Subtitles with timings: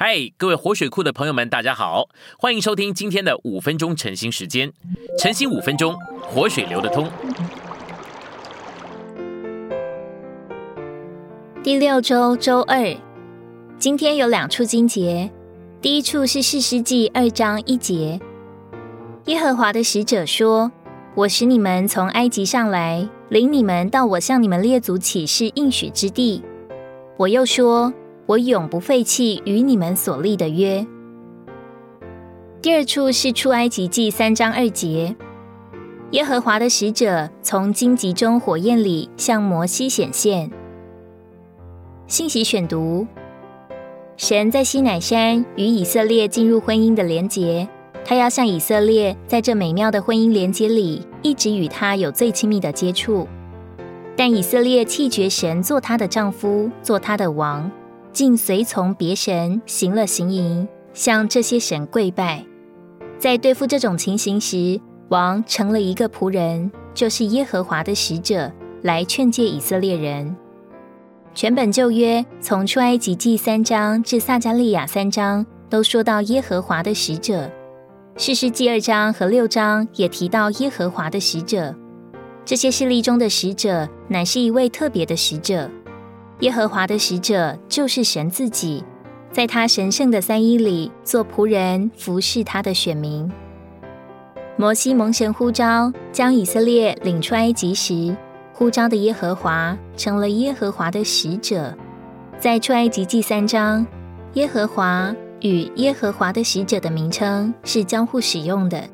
[0.00, 2.08] 嗨，各位活水库的朋友们，大家好，
[2.38, 4.72] 欢迎收听今天的五分钟晨兴时间。
[5.18, 7.10] 晨兴五分钟，活水流得通。
[11.64, 12.96] 第六周周二，
[13.80, 15.28] 今天有两处经节。
[15.82, 18.20] 第一处是四世纪二章一节，
[19.24, 20.70] 耶和华的使者说
[21.16, 26.44] ：“我使你们从埃及上来，领你们到我向你们列祖起誓应许之地。”
[27.18, 27.92] 我又说。
[28.28, 30.86] 我永不废弃与你们所立的约。
[32.60, 35.16] 第二处是出埃及记三章二节，
[36.10, 40.50] 耶和华的使者从荆棘中火焰里向摩西显现。
[42.06, 43.06] 信息选读：
[44.18, 47.66] 神在西乃山与以色列进入婚姻的连结，
[48.04, 53.26] 他要向以色列在这美妙的婚姻连结里，一直与他有最亲密的接触。
[54.14, 57.70] 但以色列弃绝神做他的丈夫，做他的王。
[58.18, 62.44] 竟随从别神行了行淫，向这些神跪拜。
[63.16, 68.50] 在对付这种情形时，王成了一个仆人，就是耶和华的使者，
[68.82, 70.36] 来劝诫以色列人。
[71.32, 77.48] 全本旧约从出埃及记三章至撒加利亚三章，都说到耶和华的使者。
[78.16, 81.72] 士师记二章和六章也提到耶和华的使者。
[82.44, 85.70] 这些事例中的使者，乃是一位特别的使者。
[86.40, 88.84] 耶和华的使者就是神自己，
[89.32, 93.30] 在他神圣的三一里做仆人，服侍他的选民。
[94.56, 98.16] 摩西蒙神呼召，将以色列领出埃及时，
[98.52, 101.76] 呼召的耶和华成了耶和华的使者。
[102.38, 103.84] 在出埃及记三章，
[104.34, 108.84] 耶和华与耶和华的使者的名称是交互使用的。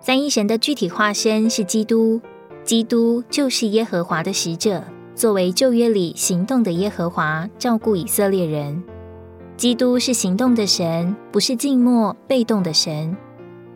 [0.00, 2.20] 三一神的具体化身是基督，
[2.64, 4.82] 基督就是耶和华的使者。
[5.14, 8.82] 作为旧约里行动的耶和华，照顾以色列人。
[9.56, 13.16] 基督是行动的神，不是静默被动的神。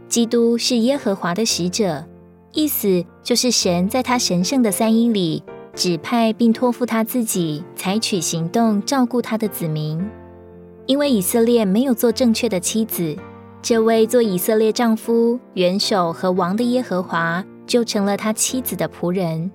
[0.09, 2.05] 基督是耶和华的使者，
[2.53, 5.43] 意思就是神在他神圣的三一里
[5.75, 10.05] 指派并托付他自己，采取行动照顾他的子民。
[10.87, 13.15] 因为以色列没有做正确的妻子，
[13.61, 19.51] 这位做以色列丈夫、元首和王的耶和华，就成了他妻子的仆人。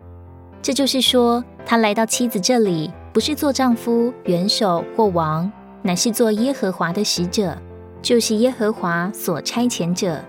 [0.62, 5.52] 这就是说，他来到妻子这里，不是做丈夫、元首或王，
[5.82, 7.58] 乃是做耶和华的使者，
[8.02, 10.20] 就是耶和华所差遣者。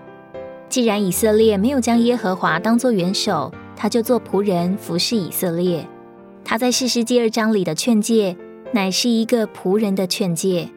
[0.69, 5.87] 既然以色列没有将耶和华当作元首，他就做仆人服侍以色列。
[6.43, 8.35] 他在士师记二章里的劝诫，
[8.71, 10.69] 乃是一个仆人的劝诫。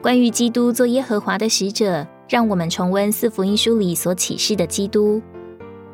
[0.00, 5.20] 关于基督做耶和华的使者，让我们重温四福音书里所启示的基督。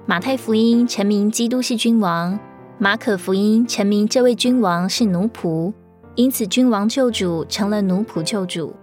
[0.04, 2.38] 马太福音成名基督是君王。
[2.76, 5.72] 马可福音陈明这位君王是奴仆，
[6.16, 8.74] 因此君王救主成了奴仆救主。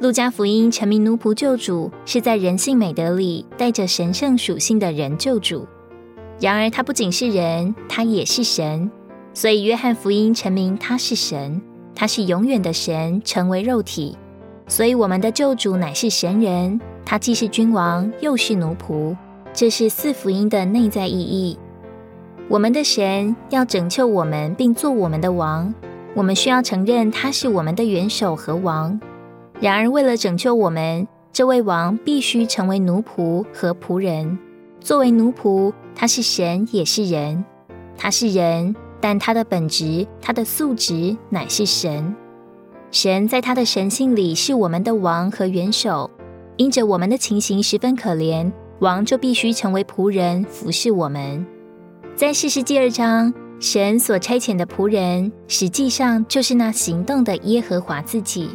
[0.00, 5.66] 路加福音陈明奴仆救主是在人性美德里带着神圣属性的人救主。
[6.38, 8.90] 然而他不仅是人，他也是神。
[9.32, 11.62] 所以约翰福音陈明他是神，
[11.94, 14.14] 他是永远的神，成为肉体。
[14.68, 19.16] 所以我们的救主乃是神人，他既是君王又是奴仆。
[19.54, 21.58] 这是四福音的内在意义。
[22.48, 25.72] 我们的神要拯救我们，并做我们的王。
[26.14, 29.00] 我们需要承认他是我们的元首和王。
[29.60, 34.38] 然而，为了拯救我们，这位王必须成为奴仆和仆人。
[34.80, 37.42] 作为奴仆，他是神也是人。
[37.96, 42.14] 他是人，但他的本质、他的素质乃是神。
[42.90, 46.10] 神在他的神性里是我们的王和元首。
[46.58, 51.46] 因着我们的情形十分可怜，王就必须成为仆人，服侍我们。
[52.14, 58.50] 在世世第二章，神所差遣的仆人，实际上就是那行动的耶和华自己。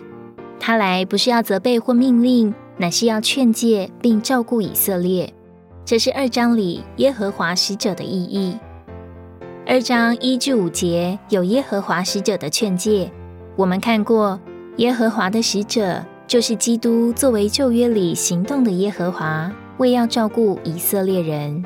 [0.60, 5.34] 他来不是要责备或命令，乃是要劝诫并照顾以色列。
[5.84, 8.58] 这是二章里耶和华使者的意义。
[9.66, 13.12] 二章一至五节有耶和华使者的劝诫。
[13.56, 14.40] 我们看过，
[14.78, 21.66] 耶和华的使者就是基督，作为旧约里行动的耶和华，为要照顾以色列人。